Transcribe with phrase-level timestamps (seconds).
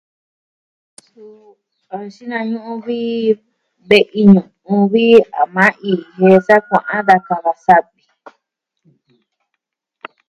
[1.05, 1.49] Suu
[1.93, 2.99] a nxinañu'u vi
[3.89, 5.05] ve'i ñu'u vi
[5.39, 8.03] a maa ii jie'e sa kua'an da kava savi.